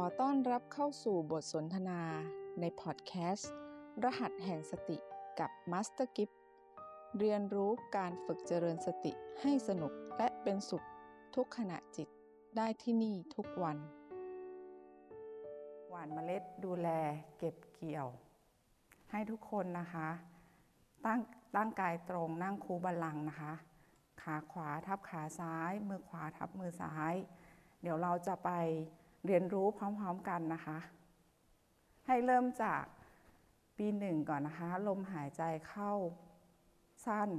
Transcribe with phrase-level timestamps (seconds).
[0.00, 2.00] ต้อนรับเข้าสู่บทสนทนา
[2.60, 3.52] ในพอดแคสต์
[4.04, 4.98] รหัสแห่งสติ
[5.38, 6.30] กับมาสเตอร์กิ๊บ
[7.18, 9.12] เรียนรู้การฝึกเจริญสติ
[9.42, 10.86] ให้สนุกและเป็นสุข
[11.34, 12.08] ทุกขณะจิต
[12.56, 13.76] ได้ที่นี่ทุกวัน
[15.88, 16.88] หว่านเมล็ดดูแล
[17.38, 18.08] เก็บเกี่ยว
[19.10, 20.08] ให้ทุกคนนะคะ
[21.06, 21.20] ตั้ง
[21.56, 23.54] ตั้งกายตรงนั่งคู้บัลลังก์นะคะ
[24.22, 27.14] ขาขวาทับขาซ้าย มือขวาทับมือซ้าย
[27.82, 28.50] เดี๋ยวเราจะไป
[29.26, 30.78] เรียนรู้พร้อมๆกันนะคะ
[32.06, 32.82] ให้เริ่มจาก
[33.76, 35.92] ปีหนึ่งก่อนนะคะ ลมหายใจเข้า
[37.06, 37.30] สั้น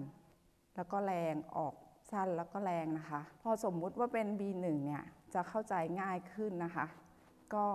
[0.76, 1.73] แล้วก็แรงออก
[2.12, 5.03] สั้นแล้วก็แรงนะคะ พอสมมุติว่าเป็น B1 เนี่ย
[5.34, 6.85] จะเข้าใจง่ายขึ้นนะคะ
[7.53, 7.66] ก็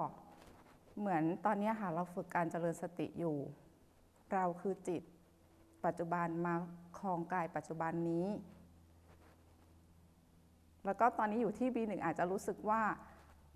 [0.99, 3.37] เหมือนตอนนี้ค่ะเราฝึกการเจริญสติอยู่
[4.33, 5.03] เราคือจิต
[5.85, 6.55] ปัจจุบันมา
[6.99, 8.27] คลองกายปัจจุบันนี้
[10.85, 12.83] แล้วก็ตอนนี้อยู่ที่ B1 อาจจะรู้สึกว่า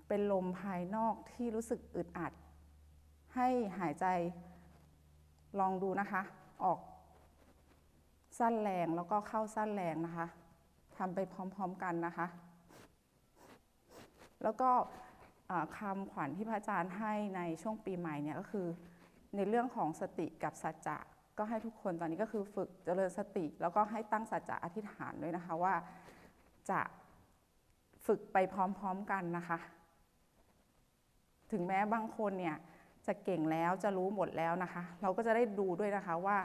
[0.09, 2.33] เป็นลมภายนอกที่รู้สึกอึดอัด
[3.35, 4.07] ให้หายใจ
[5.61, 6.23] ลองดูนะคะ
[6.65, 6.79] ออก
[8.39, 10.27] สั้นแรงแล้วก็เข้าสั้นแรงนะคะ
[10.97, 12.27] ทำไปพร้อมๆกันนะคะ
[14.43, 14.71] แล้วก็
[15.77, 18.67] คำขวัญที่พระอาจารย์ให้ในช่วงปีใหม่เนี่ยก็คือ
[19.37, 20.99] ในเรื่องของสติกับสัจจะ
[21.39, 25.75] ก็ให้ทุกคนตอนนี้ก็คือฝึกเจริญสติ แล้วก็ให้ตั้งสัจจะอธิษฐานด้วยนะคะว่า
[26.71, 26.81] จะ
[28.07, 29.59] ฝึกไปพร้อมๆกันนะคะ
[31.53, 32.57] ถึงแม้บางคนเนี่ย
[33.07, 36.39] จะเก่งแล้วจะรู้หมดแล้วนะคะ เราก็จะได้ดูด้วยนะคะว่า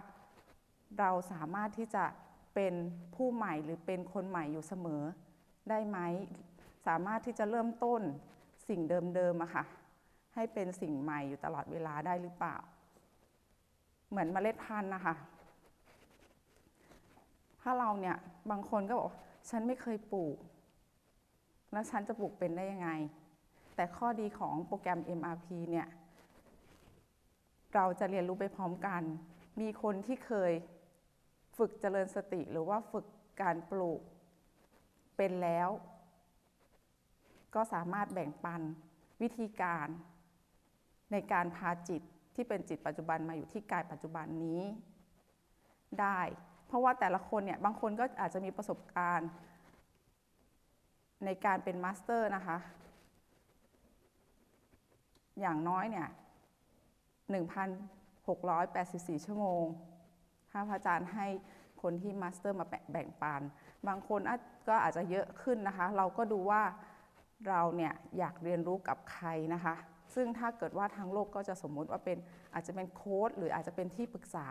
[1.00, 2.06] เราสามารถที่จะ
[2.56, 2.74] เป็น
[3.16, 5.04] ผู้ใหม่หรือเป็นคนใหม่อยู่เสมอ
[5.70, 5.98] ได้ไหม
[6.88, 8.02] สามารถที่จะเริ่มต้น
[8.70, 8.82] สิ่ง
[9.16, 9.64] เดิมๆอะค่ะ
[10.36, 12.56] ให้เป็นสิ่งใหม่อยู่ตลอดเวลาได้หรือเปล่า
[14.10, 15.16] เหมือนเมล็ดพันธุ์นะคะ
[17.62, 18.18] ถ้าเราเนี่ย
[18.52, 19.12] บางคนก็บอก
[19.50, 20.38] ฉันไม่เคยปลูก
[21.72, 22.90] แล้วฉันจะปลูกเป็นได้ยังไง
[23.80, 25.88] แต่ข้อดีของโปรแกรม MRP เนี่ย
[27.76, 29.02] เราจะเรียนรู้ไปพร้อมกัน
[29.62, 30.52] มีคนที่เคย
[31.58, 33.06] ฝึกเจริญสติหรือว่าฝึก
[33.42, 34.02] การปลูก
[35.18, 35.70] เป็นแล้ว
[37.56, 38.62] ก็สามารถแบ่งปัน
[39.22, 39.88] วิธีการ
[41.12, 42.02] ในการพาจิต
[42.36, 44.62] ที่เป็นจิตปัจจุบันมาอยู่ที่กายปัจจุบันนี้
[46.02, 46.20] ได้
[46.68, 49.30] เพราะว่าแต่ละคนเนี่ยบางคนก็อาจจะมีประสบการณ์
[51.26, 52.60] ในการเป็น master นะคะ
[55.42, 56.08] อย่างน้อยเนี่ย
[57.66, 59.64] 1,684 ชั่วโมง
[60.52, 61.28] ถ้าพระอาจารย์ให้
[61.82, 63.42] คนที่ master มาแบ่งปัน
[63.88, 64.22] บางคน
[64.68, 66.62] ก็อาจจะเยอะขึ้นนะคะ เราก็ดูว่า
[67.48, 69.76] เราเนี่ยอยากเรียนรู้กับใครนะคะ
[70.16, 72.18] ซึ่งถ้าเกิดว่าทางโลกก็จะสมมุติว่าเป็น
[72.54, 74.48] อาจจะเป็นโค้ดหรืออาจจะเป็นที่ปรึกษา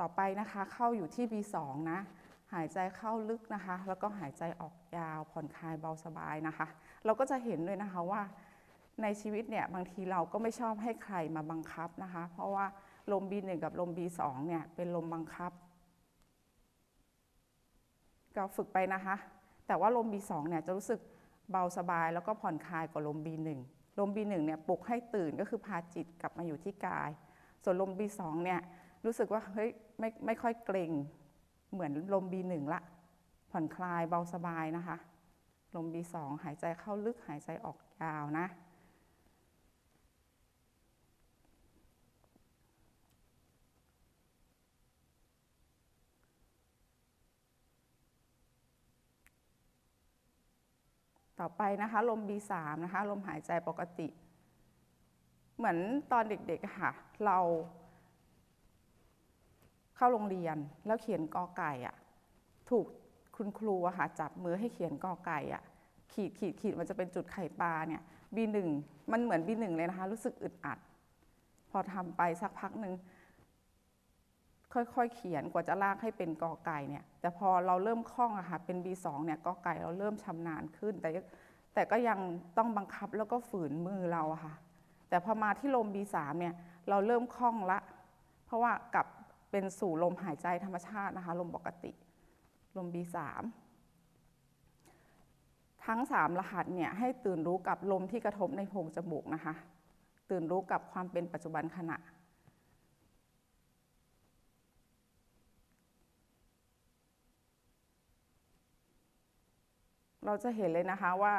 [0.00, 1.56] ต่อไปนะคะเข้าอยู่ที่ B2
[1.92, 2.00] นะ
[2.54, 6.66] หายใจเข้าลึกนะคะ แล้วก็หายใจออกยาวผ่อนคลายเบาสบายนะคะ
[7.04, 8.22] เราก็จะเห็นเลยนะคะว่า
[9.02, 12.66] ในชีวิตเนี่ยบางทีเราก็ไม่ชอบให้ใครมาบังคับนะคะ เพราะว่า
[13.12, 15.52] ลม B1 กับลม B2 เนี่ยเป็นลมบังคับ
[18.36, 19.16] ก็ฝึกไปนะคะ
[19.66, 21.00] แต่ว่าลม B2 เนี่ยจะรู้สึก
[21.50, 23.48] เบาสบายแล้วก็ผ่อนคลายกว่าลม B1
[23.98, 27.10] ลม B1 เนี่ยปลุกให้ตื่นก็คือพาจิตกลับมาอยู่ที่กาย
[27.64, 28.60] ส่วนลม B2 เนี่ย
[29.04, 30.92] รู้สึกว่าเฮ้ยไม่ไม่ค่อยเกรง
[31.72, 32.80] เหมือนลม B1 ละ
[33.50, 34.96] ผ่อนคลายเบาสบายนะคะ
[35.76, 38.46] ลม B2 หายใจเข้าลึกหายใจออกยาวนะ
[51.40, 52.52] ต่อไปนะคะ ลม B3
[52.84, 54.08] นะคะ ลมหายใจปกติ
[55.56, 55.78] เหมือน
[56.12, 56.92] ตอนเด็กๆค่ะ
[57.26, 57.38] เรา
[59.96, 60.56] เข้าโรงเรียน
[60.86, 61.96] แล้วเขียนกอไก่อะ
[62.70, 62.86] ถูก
[63.36, 65.62] คุณครูอะค่ะจับมือให้เขียนกอไก่อะ
[66.12, 68.02] ขีดขีดขีดมันจะเป็นจุดไข่ปลาเนี่ย
[68.34, 68.58] B1
[69.12, 70.78] มันเหมือน B1 เลยนะคะ รู้สึกอึดอัด
[71.70, 72.94] พอทำไปสักพักหนึ่ง
[74.74, 81.10] ค่อยๆ เขียนกว่าจะลากให้เป็นกอไก่เนี่ย แต่พอเราเริ่มคล่องอะค่ะเป็น B2 เนี่ยกอไก่เราเริ่มชำนาญขึ้น แต่
[81.74, 82.18] แต่ก็ยัง
[82.58, 84.54] ต้องบังคับแล้วก็ฝืนมือเราอะค่ะ
[85.08, 86.54] แต่พอมาที่ลม B3 เนี่ย
[86.88, 87.78] เราเริ่มคล่องละ
[88.46, 89.06] เพราะว่ากลับ
[89.50, 91.92] เป็นสู่ลมหายใจธรรมชาตินะคะ ลมปกติ
[92.76, 93.16] ลม B3
[95.86, 99.54] ทั้ง 3 รหัสเนี่ยให้ตื่นรู้กับลมที่กระทบในโพรงจมูกนะคะ
[100.30, 101.96] ตื่นรู้กับความเป็นปัจจุบันขณะ
[110.30, 111.34] เราจะเห็นเลยนะคะว่า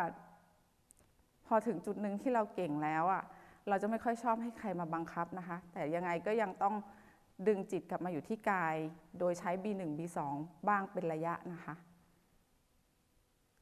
[1.47, 3.23] พอถึงจุดหนึ่งที่เราเก่งแล้วอะ
[3.69, 6.75] เราจะไม่ค่อยชอบให้ใครมาบังคับนะคะ แต่ยังไงก็ยังต้อง
[7.47, 8.75] ดึงจิตกลับมาอยู่ที่กาย
[9.19, 10.19] โดยใช้ B1 B2
[10.67, 11.73] บ้างเป็นระยะนะคะ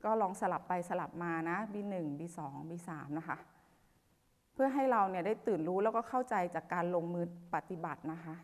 [0.03, 2.39] ก็ลองสลับไปสลับมานะ B1 B2
[2.69, 3.37] B3 นะคะ
[4.53, 8.35] เพื่อให้เราเนี่ยได้ตื่นรู้แล้วก็เข้าใจจากการลงมือปฏิบัตินะคะ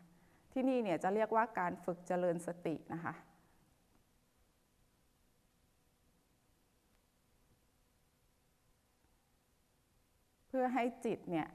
[0.53, 3.15] ที่นี่เนี่ยจะเรียกว่าการฝึกเจริญสตินะคะ
[10.57, 11.47] พื่อให้จิตเนี่ย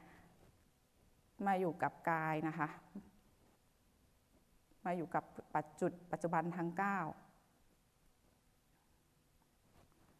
[1.47, 2.69] มาอยู่กับกายนะคะ
[4.85, 5.25] มาอยู่กับ
[5.55, 6.81] ปัจจุดปัจจุบันทั้ง 9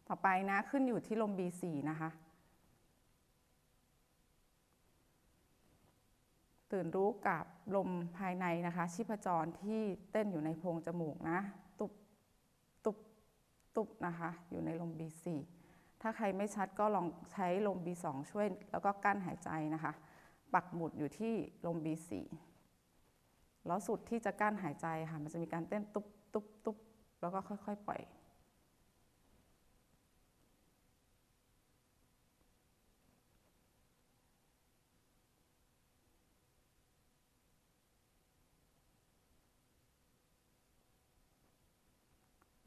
[0.07, 2.09] ต่อไปนะขึ้นอยู่ที่ลม B4 นะคะ
[6.71, 7.45] ตื่นรู้กับ
[7.75, 9.81] ลมภายในนะคะ ชีพจรที่
[10.11, 11.39] เต้นอยู่ในโพรงจมูกนะ
[11.79, 11.91] ตุบ
[12.85, 12.97] ตุบ
[13.75, 15.25] ตุบนะคะ อยู่ในลม B4
[16.01, 19.93] ถ้าใครไม่ชัดก็ลองใช้ลม B2 ช่วย แล้วก็กั้นหายใจนะคะ
[20.53, 21.33] ปักหมุดอยู่ที่
[21.65, 22.11] ลม B4
[23.67, 26.77] แล้วสุดที่จะกั้นหายใจค่ะ มันจะมีการเต้นตุ๊บตุ๊บตุ๊บ
[27.21, 28.01] แล้วก็ค่อย ๆ ปล่อย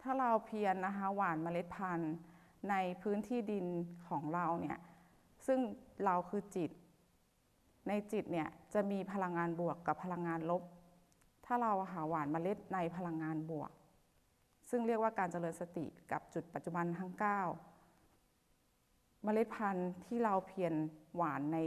[0.02, 2.14] ถ้าเราเพียรนนะคะ หว่านเมล็ดพันธุ์
[2.70, 3.66] ในพื้นที่ดิน
[4.08, 4.78] ของเราเนี่ย
[5.46, 5.60] ซึ่ง
[6.04, 6.70] เราคือจิต
[7.88, 10.62] ในจิตเนี่ยจะมีพลังงานบวกกับพลังงานลบ
[11.46, 13.70] ถ้าเราหาหวานเมล็ดในพลังงานบวก
[14.70, 17.22] ซึ่งเรียกว่าการเจริญสติกับจุดปัจจุบันทั้ง 9
[19.24, 20.74] เมล็ดพันธุ์ที่เราเพียร
[21.16, 21.58] หวานใน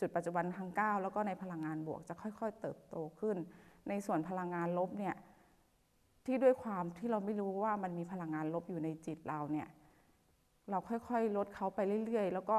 [0.00, 3.36] จุดปัจจุบันทั้ง 9 แล้วก็ในพลังงานบวกจะค่อย ๆ เติบโตขึ้น
[3.88, 5.16] ในส่วนพลังงานลบเนี่ย
[6.30, 9.68] ที่ด้วยความที่เราไม่รู้ว่ามันมีพลังงานลบอยู่ในจิตเราเนี่ย
[10.70, 12.58] เราค่อยๆ ลดเขาไปเรื่อย ๆ แล้วก็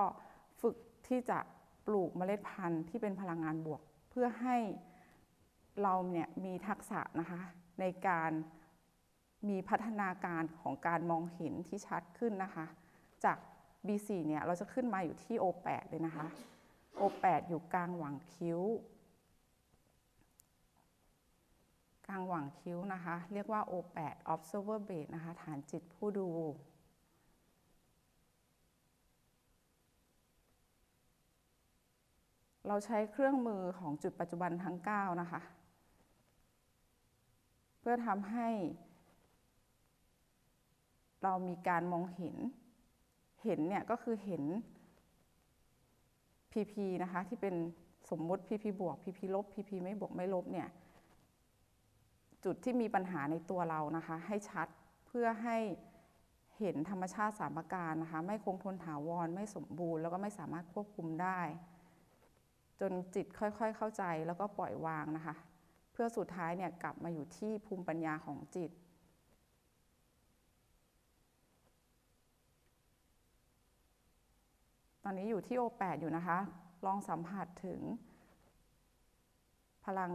[0.61, 0.75] ฝึก
[1.07, 1.39] ที่จะ
[1.87, 4.57] ปลูกเมล็ดพันธุ์ที่เป็นพลังงานบวก เพื่อให้
[5.81, 7.41] เราเนี่ยมีทักษะนะคะ
[7.79, 8.31] ในการ
[9.49, 12.65] มีพัฒนาการของการมองเห็นที่ชัดขึ้นนะคะ
[13.23, 13.37] จาก
[13.87, 16.25] B4 เนี่ยเราจะขึ้นมาอยู่ที่ O8 เลยนะคะ
[16.99, 18.59] O8 อยู่กลางหว่างคิ้ว
[22.09, 26.27] กลางหว่างคิ้วนะคะ เรียกว่า O8 observer base นะคะ ฐานจิตผู้ดู
[32.67, 35.41] เราใช้เครื่องมือของจุดปัจจุบันทั้ง 9 นะคะ
[37.79, 38.49] เพื่อทำให้
[41.23, 42.35] เรามีการมองเห็น
[43.43, 44.43] เห็นเนี่ยก็คือเห็น
[46.51, 46.73] PP
[47.03, 47.55] นะคะ ที่เป็น
[48.09, 50.67] สมมุติ PP บวก PP ลบ PP ไม่บวกไม่ลบเนี่ย
[52.45, 54.67] จุดที่มีปัญหาในตัวเรานะคะ ให้ชัด
[55.07, 55.57] เพื่อให้
[56.59, 61.39] เห็นธรรมชาติสามประการนะคะ ไม่คงทนถาวรไม่สมบูรณ์ แล้วก็ไม่สามารถควบคุมได้
[62.79, 65.35] จนจิตค่อยๆเข้าใจแล้วก็ปล่อยวางนะคะ
[65.91, 68.71] เพื่อสุดท้ายเนี่ยกลับมาอยู่ที่ภูมิปัญญาของจิต
[75.03, 76.37] ตอนนี้อยู่ที่ O8 อยู่นะคะ
[76.85, 77.81] ลองสัมผัสถึง
[79.85, 80.11] พลัง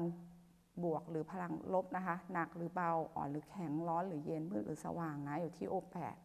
[0.82, 6.17] บวกหรือพลังลบนะคะ หนักหรือเบา อ่อนหรือแข็ง ร้อนหรือเย็น มืดหรือสว่างนะ อยู่ที่โอแปด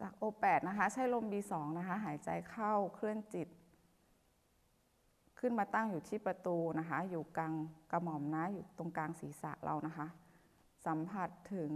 [0.00, 3.48] จาก O8 นะคะ ใช้ลม B2 นะคะ หายใจเข้าเคลื่อนจิต
[5.38, 7.54] ขึ้นมาตั้งอยู่ที่ประตูนะคะ อยู่กลาง
[7.92, 10.06] กระหม่อมนะอยู่ตรงกลางศีรษะเรานะคะ
[10.86, 11.72] สัมผัสถึง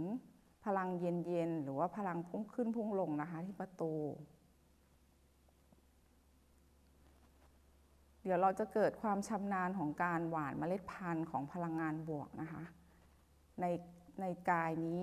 [0.65, 3.93] พลังเย็นๆหรือว่าพลังพุ่งขึ้นพุ่งลงนะคะ ที่ประตู
[8.23, 12.63] เดี๋ยวเราจะเกิดความชำนาญของการหว่านเมล็ดพันธุ์ของพลังงานบวกนะคะ
[13.61, 13.65] ใน
[14.21, 15.01] ในกายนี้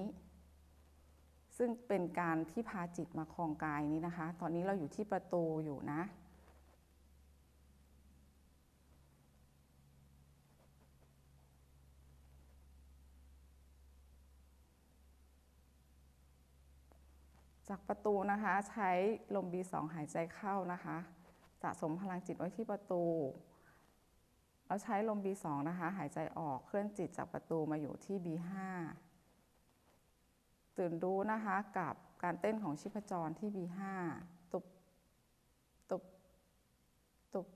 [1.62, 6.00] ซึ่งเป็นการที่พาจิตมาคลองกายนี้นะคะ ตอนนี้เราอยู่ที่ประตูอยู่นะ
[17.69, 18.90] จากประตูนะคะใช้
[19.35, 20.97] ลม B2 หายใจเข้านะคะ
[21.62, 23.05] สะสมพลังจิตไว้ที่ประตู
[24.67, 28.52] แล้วใช้ลม B2 นะคะ หายใจออกเคลื่อนจิตจากประตูมาอยู่ที่ B5
[30.79, 33.81] ตื่นรู้นะคะกับการเต้นของชีพจรที่ B5
[34.53, 34.65] ตุบ
[35.91, 36.03] ตุบ
[37.35, 37.47] ตุบ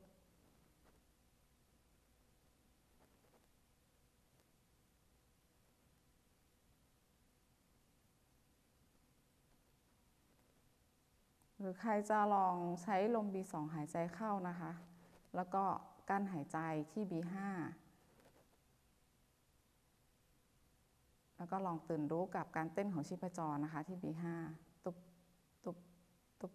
[11.59, 14.73] หรือใครจะลองใช้ลม B2 หายใจเข้านะคะ
[15.37, 15.65] แล้วก็
[16.09, 16.59] กั้นหายใจ
[16.93, 17.35] ที่ B5
[21.37, 24.25] แล้วก็ลองตื่นรู้กับการเต้นของชีพจรนะคะที่ B5
[24.85, 24.97] ตุบ
[25.65, 25.77] ตุบ
[26.41, 26.53] ตุบ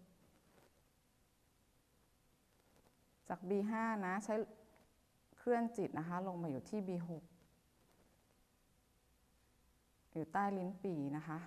[3.28, 3.72] จาก B5
[4.06, 4.34] นะใช้
[5.38, 7.10] เคลื่อนจิตนะคะ ลงมาอยู่ที่ B6
[10.12, 11.38] อยู่ใต้ลิ้นปี่นะคะ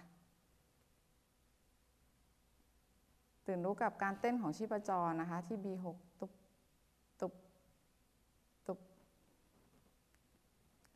[3.47, 5.85] ตื่นรู้กับการเต้นของชีพจรนะคะ ที่ B6
[6.19, 6.31] ตุบ
[7.19, 7.33] ตุบ
[8.67, 8.79] ตุบ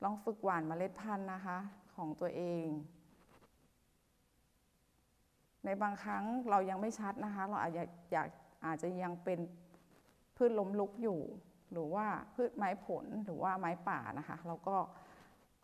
[0.04, 1.58] ลองฝึกหวานเมล็ดพันธุ์นะคะ
[1.98, 2.68] ของตัวเอง
[5.66, 8.28] ในบางครั้งเรายังไม่ชัดนะคะ เราอาจจะอยาก
[8.66, 9.40] อาจจะยังเป็น
[10.36, 11.20] พืชล้มลุกอยู่
[11.72, 14.78] หรือว่าพืชไม้ผลหรือว่าไม้ป่านะคะ เราก็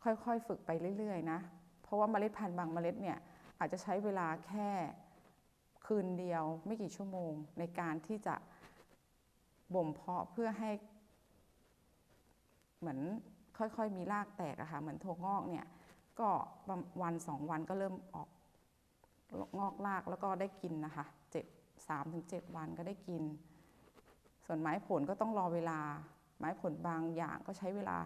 [0.04, 1.40] ค่อยๆฝึกไปเรื่อยๆนะ
[1.82, 3.18] เพราะว่าเมล็ดพันธุ์บางเมล็ดเนี่ย
[3.60, 4.70] อาจจะใช้เวลาแค่
[5.86, 8.36] คืนเดียวไม่กี่ชั่วโมง ในการที่จะ
[9.74, 10.72] บ่มเพาะเพื่อให้
[12.80, 13.00] เหมือน
[13.58, 15.66] ค่อยๆมีรากแตกอะค่ะเหมือนถั่วงอกเนี่ย
[16.20, 16.30] ก็
[17.02, 18.30] วันสองวันก็เริ่มออก
[19.60, 21.46] งอกรากแล้วก็ได้กินนะคะเจ็ด
[21.88, 23.24] สามถึงเจ็ดวันก็ได้กิน
[24.46, 25.80] ส่วนไม้ผลก็ต้องรอเวลา
[26.38, 27.98] ไม้ผลบางอย่างก็ใช้เวลา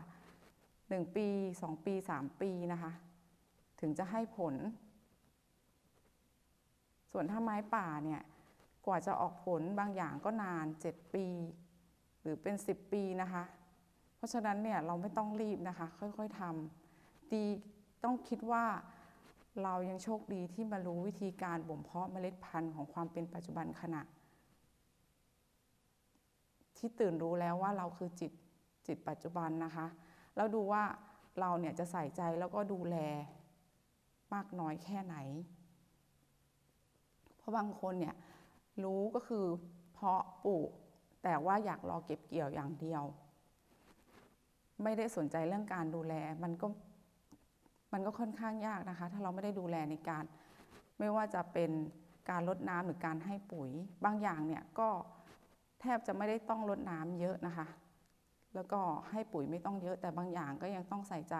[0.90, 1.28] หนึ่งปี
[1.62, 2.92] สองปีสามปีนะคะ
[3.82, 4.56] ถึงจะให้ผล
[7.12, 8.22] ส่วนถ้าไม้ป่าเนี่ย
[8.86, 11.26] กว่าจะออกผลบางอย่างก็นานเจ็ดปี
[12.22, 13.44] หรือเป็นสิบปีนะคะ
[14.16, 17.44] เพราะฉะนั้นเนี่ยเราไม่ต้องรีบนะคะ ค่อยๆทำดี
[18.04, 18.66] ต้องคิดว่า
[19.63, 24.01] เรายังโชคดีที่มารู้วิธีการบ่มเพาะเมล็ดพันธุ์ของความเป็นปัจจุบันขณะ
[26.77, 28.32] ที่ตื่นรู้แล้วว่าเราคือจิต
[28.88, 29.88] จิตปัจจุบันนะคะ
[30.36, 30.84] แล้วดูว่า
[31.39, 32.96] เราเนี่ยจะใส่ใจแล้วก็ดูแล
[34.34, 35.16] มากน้อยแค่ไหน
[37.38, 38.16] เพราะบางคนเนี่ย
[38.84, 39.46] รู้ก็คือ
[39.94, 40.70] เพาะปลูก
[41.24, 43.04] แต่ว่าอยากรอเก็บเกี่ยวอย่างเดียว
[44.84, 46.13] ไม่ได้สนใจเรื่องการดูแล
[46.44, 46.68] มันก็
[47.94, 50.24] มันก็ค่อนข้างยากนะคะ ถ้าเราไม่ได้ดูแลในการ
[51.00, 51.72] ไม่ว่าจะเป็น
[52.29, 53.72] การลดน้ำหรือการให้ปุ๋ย
[54.06, 54.89] บางอย่างเนี่ยก็
[55.82, 57.67] แทบจะไม่ได้ต้องลดน้ำเยอะนะคะ
[58.56, 58.79] แล้วก็
[59.12, 61.36] ให้ปุ๋ยไม่ต้องเยอะ แต่บางอย่างก็ยังต้องใส่ใจ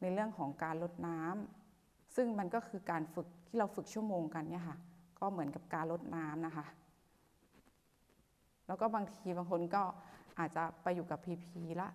[0.00, 4.76] ในเรื่องของการลดน้ำซึ่งมันก็คือการฝึกที่เราฝึกชั่วโมงกันเนี่ยค่ะ
[5.18, 6.66] ก็เหมือนกับการลดน้ำนะคะ
[8.66, 9.82] แล้วก็บางทีบางคนก็
[10.38, 11.88] อาจจะไปอยู่กับพีพีละ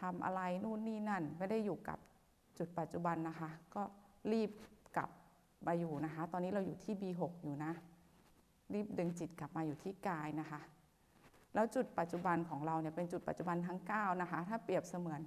[0.00, 1.98] ทำอะไรนู่นนี่นั่น ไม่ได้อยู่กับ
[2.58, 3.82] จุดปัจจุบันนะคะ ก็
[4.32, 4.50] รีบ
[4.96, 5.10] กลับ
[5.66, 7.72] มาอยู่นะคะ ตอนนี้เราอยู่ที่ B6 อยู่นะ
[8.74, 10.60] รีบดึงจิตกลับมาอยู่ที่กายนะคะ
[11.54, 15.20] แล้วจุดปัจจุบันของเราเนี่ยเป็นจุดปัจจุบันทั้ง 9 นะคะ ถ้าเปรียบเสมือน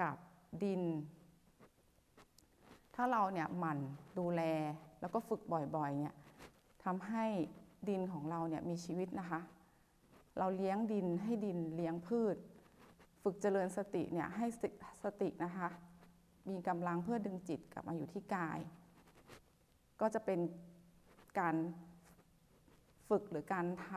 [0.00, 0.16] กับ
[0.62, 0.82] ดิน
[2.94, 3.78] ถ้าเราเนี่ยหมั่น
[4.18, 4.42] ดูแล
[5.00, 6.14] แล้วก็ฝึกบ่อยๆเนี่ย
[6.84, 7.26] ทำให้
[7.88, 9.40] ดินของเราเนี่ยมีชีวิตนะคะ
[10.38, 12.36] เราเลี้ยงดินให้ดินเลี้ยงพืช
[13.22, 14.46] ฝึกเจริญสติเนี่ยให้
[15.04, 15.68] สตินะคะ
[16.48, 18.58] มีกำลังเพื่อดึงจิตกลับมาอยู่ที่กาย
[20.00, 20.40] ก็จะเป็น
[21.38, 21.56] การ
[23.08, 23.90] ฝึกหรือการท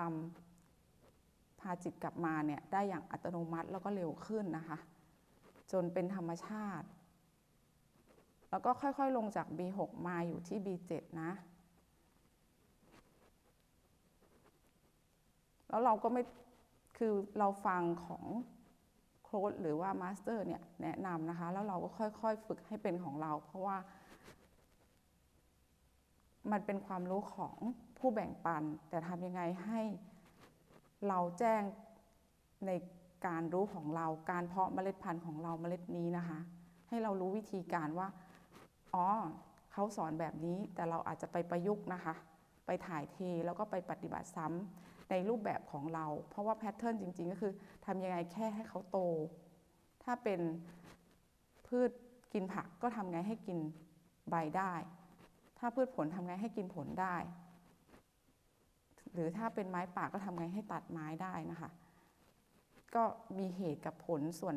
[0.78, 4.78] ำพาจิตกลับมาเนี่ยได้อย่างอัตโนมัติแล้วก็เร็วขึ้นนะคะ
[5.72, 6.88] จนเป็นธรรมชาติ
[8.50, 11.32] แล้วก็ค่อยๆลงจาก B6 มาอยู่ที่ B7 นะ
[15.70, 16.24] แล้วเราก็ไม่
[16.98, 18.26] คือเราฟังของ
[19.34, 23.78] ค้ดหรือว่ามาสเตอร์เนี่ยแนะนำนะคะ แล้วเราก็ค่อยๆ ฝึกให้เป็นของเรา เพราะว่า
[26.52, 27.58] มันเป็นความรู้ของ
[27.98, 29.82] ผู้แบ่งปัน แต่ทำยังไงให้
[31.08, 31.62] เราแจ้ง
[32.68, 32.72] ใน
[33.28, 36.40] การรู้ของเรา การเพาะเมล็ดพันธุ์ของเราเมล็ดนี้นะคะ
[36.90, 38.08] ให้เรารู้วิธีการว่า
[38.94, 39.08] อ๋อ
[39.72, 42.14] เขาสอนแบบนี้แต่เราอาจจะไปประยุกต์นะคะ
[42.66, 47.54] ไปถ่ายเทแล้วก็ไปปฏิบัติซ้ำ ในรูปแบบของเรา เพราะว่าแพทเทิร์นจริง ๆ ก็คือ
[47.86, 49.00] ทำยังไงแค่ให้เขาโต
[50.04, 50.40] ถ้าเป็น
[51.68, 51.92] พืช
[52.34, 53.58] กินผักก็ทำไงให้กิน
[54.30, 54.74] ใบได้
[55.60, 57.16] ถ้าพืชผลทำไงให้กินผลได้
[59.14, 61.70] หรือถ้าเป็นไม้ป่าก็ทำไงให้ตัดไม้ได้นะคะ
[62.96, 63.04] ก็
[63.38, 64.56] มีเหตุกับผลส่วน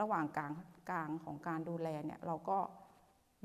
[0.00, 0.52] ระหว่างกลาง
[0.90, 2.58] กลางของการดูแลเนี่ยเราก็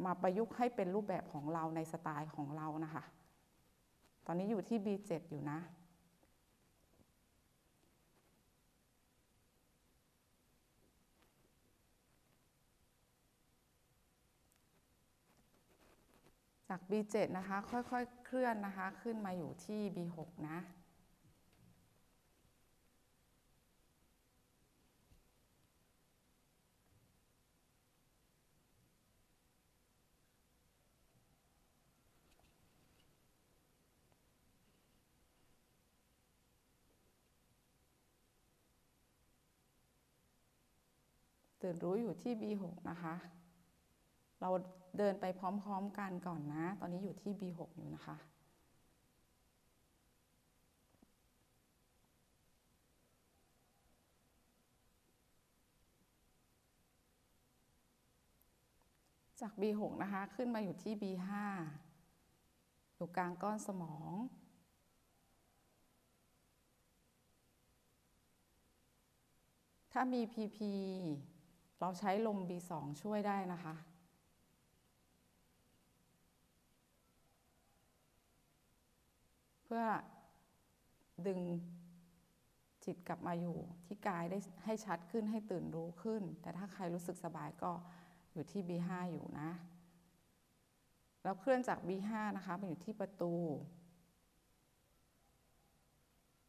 [0.05, 3.03] มาประยุกต์ให้เป็นรูปแบบของเราในสไตล์ของเรานะคะ
[4.25, 5.59] ตอนนี้อยู่ที่ B7 อยู่นะ
[16.71, 20.57] จาก B7 นะคะค่อยๆ เคลื่อนนะคะขึ้นมาอยู่ที่ B6 นะ
[41.61, 43.40] ตื่นรู้อยู่ที่ B6 นะคะ
[44.41, 44.49] เรา
[44.97, 48.17] เดินไปพร้อมๆกันก่อนนะ ตอนนี้อยู่ที่ B6 อยู่นะคะ
[59.41, 61.29] จาก B6 นะคะ ขึ้นมาอยู่ที่ B5
[62.95, 64.11] อยู่กลางก้อนสมอง
[69.91, 70.57] ถ้ามี PP
[71.79, 72.71] เราใช้ลม B2
[73.01, 79.89] ช่วยได้นะคะ เพื่อ
[81.27, 81.39] ดึง
[82.85, 87.71] จิตกลับมาอยู่ที่กายได้ให้ชัดขึ้นให้ตื่นรู้ขึ้น แต่ถ้าใครรู้สึกสบายก็
[88.33, 89.49] อยู่ที่ B5 อยู่นะ
[91.23, 93.33] แล้วเคลื่อนจาก B5 นะคะมาอยู่ที่ประตู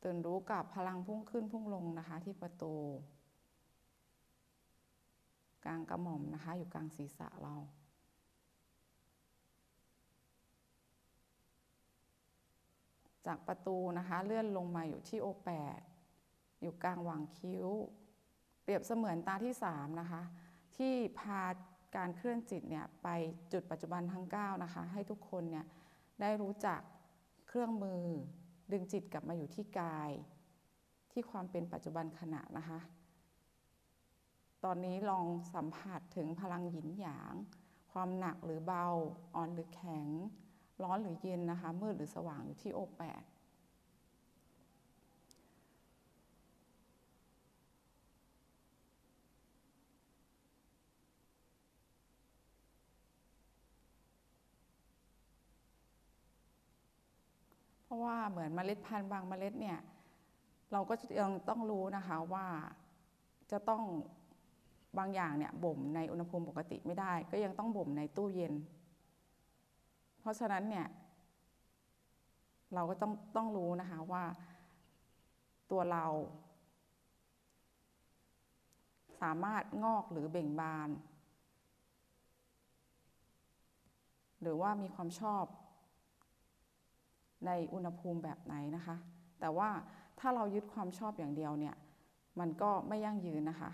[0.02, 2.74] ตื่นรู้กับพลังพุ่งขึ้นพุ่งลงนะคะที่ประตู
[5.64, 7.56] กลางกระหม่อมนะคะ อยู่กลางศีรษะเรา
[13.26, 15.80] จากประตูนะคะเลื่อนลงมาอยู่ที่โอแปด
[16.60, 17.68] อยู่กลางหว่างคิ้ว
[18.62, 20.22] เปรียบเสมือนตาที่สามนะคะ
[20.76, 21.42] ที่พา
[21.96, 23.08] การเคลื่อนจิตเนี่ยไป
[23.52, 25.66] จุดปัจจุบันทั้ง9นะคะให้ทุกคนเนี่ย
[26.20, 26.80] ได้รู้จัก
[27.48, 28.02] เครื่องมือ
[28.72, 30.10] ดึงจิตกลับมาอยู่ที่กาย
[31.12, 32.78] ที่ความเป็นปัจจุบันขณะนะคะ
[34.64, 37.34] ตอนนี้ลองสัมผัสถึงพลังหยินหยาง
[37.92, 38.86] ความหนักหรือเบา
[39.34, 40.06] อ่อนหรือแข็ง
[40.82, 43.22] ร้อนหรือเย็นนะคะ มืดหรือสว่างอยู่ที่โอแปด
[57.84, 59.78] เพราะว่าเหมือนเมล็ดพันธุ์บางเมล็ดเนี่ย
[60.72, 62.46] เราก็ยังต้องรู้นะคะว่า
[63.52, 63.82] จะต้อง
[64.98, 68.52] บางอย่างเนี่ยบ่มในอุณหภูมิปกติไม่ได้ ก็ยังต้องบ่มในตู้เย็น
[70.22, 70.86] เพราะฉะนั้นเนี่ย
[72.74, 74.24] เราก็ต้องต้องรู้นะคะว่า
[75.70, 76.04] ตัวเรา
[79.20, 80.88] สามารถงอกหรือเบ่งบาน
[84.42, 85.44] หรือว่ามีความชอบ
[87.46, 88.96] ในอุณหภูมิแบบไหนนะคะ
[89.40, 89.70] แต่ว่า
[90.18, 91.76] ถ้าเรายึดความชอบอย่างเดียวเนี่ย
[92.40, 93.70] มันก็ไม่ยั่งยืนนะคะ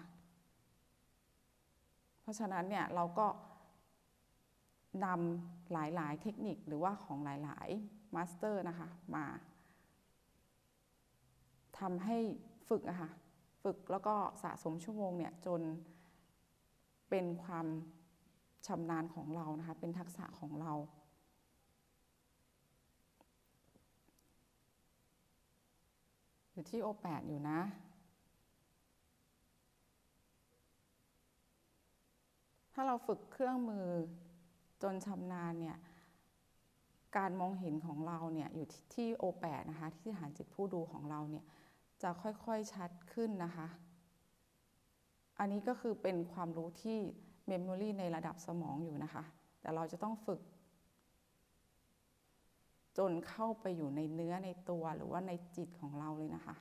[2.21, 3.27] เพราะฉะนั้นเนี่ยเราก็
[5.05, 9.25] นำ หลายๆ เทคนิคหรือว่าของหลายๆมาสเตอร์นะคะมา
[11.79, 12.19] ทำให้
[12.69, 13.11] ฝึกอะค่ะ
[13.63, 15.61] ฝึกแล้วก็สะสมชั่วโมงเนี่ยจน
[17.11, 17.67] เป็นความ
[18.67, 20.73] ชำนาญของเรานะคะ เป็นทักษะของเรา
[26.53, 27.61] อยู่ที่โอแปดอยู่นะ
[32.73, 33.87] ถ้าเราฝึกเครื่องมือ
[34.83, 35.77] จนชำนาญเนี่ย
[37.17, 41.45] การมองเห็นของเราเนี่ยอยู่ที่โอแปดนะคะที่ฐานจิตผู้ดูของเราเนี่ย
[42.03, 43.69] จะค่อยๆชัดขึ้นนะคะ
[45.39, 46.99] อันนี้ก็คือเป็นความรู้ที่
[47.49, 49.25] เมมโมรีในระดับสมองอยู่นะคะ
[49.61, 50.41] แต่เราจะต้องฝึก
[52.99, 56.57] จนเข้าไปอยู่ในเนื้อในตัวหรือว่าในจิตของเราเลยนะคะ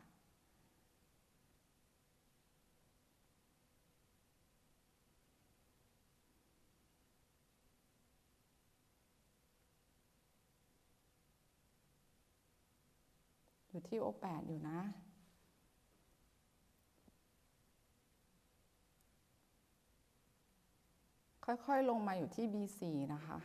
[13.77, 14.79] อยู่ที่โอแปดอยู่นะ
[21.45, 22.81] ค่อยๆ ลงมาอยู่ที่ B4
[23.13, 23.39] นะคะ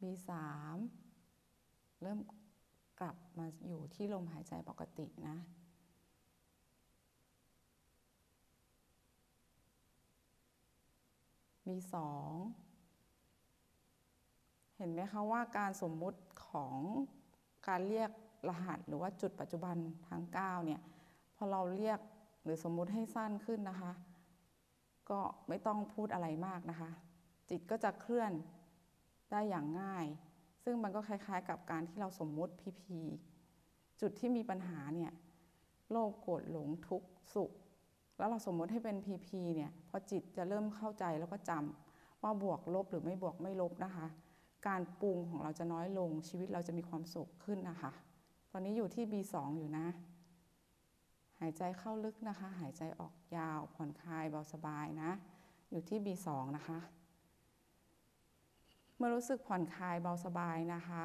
[0.00, 0.30] B3
[2.02, 2.18] เริ่ม
[3.00, 5.36] กลับมาอยู่ที่ลมหายใจปกตินะ
[11.66, 11.94] B2
[14.76, 16.76] เห็นไหมคะว่าการสมมุติของ
[17.68, 18.10] การเรียก
[18.48, 19.76] รหัสหรือว่าจุดปัจจุบัน
[20.08, 20.80] ทั้ง9เนี่ย
[21.36, 21.98] พอเราเรียก
[22.42, 23.92] หรือสมมุติให้สั้นขึ้นนะคะ
[25.10, 26.90] ก็ไม่ต้องพูดอะไรมากนะคะ
[27.50, 28.32] จิตก็จะเคลื่อน
[29.30, 30.06] ได้อย่างง่าย
[30.64, 32.98] ซึ่งมันก็คล้ายๆ กับการที่เราสมมุติพีพี
[34.00, 35.12] จุดที่มีปัญหาเนี่ย
[35.90, 37.50] โลภโกรธหลงทุกข์สุข
[38.18, 44.06] แล้วเราสมมติให้เป็นพีพีเนี่ยพอจิตจะเริ่มเข้าใจแล้วก็จำว่าบวกลบหรือไม่บวกไม่ลบนะคะ
[44.68, 47.92] การปรุงของเราจะน้อยลงชีวิตเราจะมีความสุขขึ้นนะคะ
[48.52, 49.86] ตอนนี้อยู่ที่ B2 อยู่นะ
[51.40, 55.10] หายใจเข้าลึกนะคะ หายใจออกยาวผ่อนคลายเบาสบายนะ
[55.70, 56.78] อยู่ที่ B2 นะคะ
[59.02, 61.04] มื่อรู้สึกผ่อนคลายเบาสบายนะคะ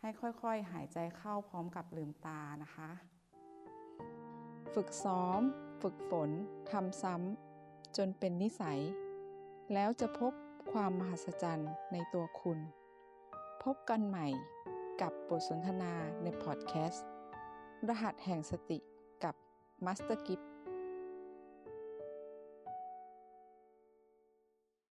[0.00, 2.90] ให้ค่อยๆหายใจเข้าพร้อมกับลืมตานะคะ
[4.74, 5.40] ฝึกซ้อม
[5.82, 6.30] ฝึกฝน
[6.70, 8.80] ทำซ้ำจนเป็นนิสัย
[9.74, 10.32] แล้วจะพบ
[10.72, 12.58] ความมหัศจรรย์ในตัวคุณ
[13.62, 14.26] พบกันใหม่
[15.00, 17.06] กับบทสนทนาในพอดแคสต์
[17.88, 18.78] รหัสแห่งสติ
[19.24, 19.34] กับ
[19.84, 20.40] มาสเตอร์กิ๊บ